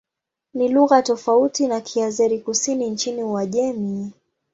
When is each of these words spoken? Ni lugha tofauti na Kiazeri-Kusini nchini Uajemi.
Ni 0.53 0.67
lugha 0.69 1.01
tofauti 1.01 1.67
na 1.67 1.81
Kiazeri-Kusini 1.81 2.89
nchini 2.89 3.23
Uajemi. 3.23 4.11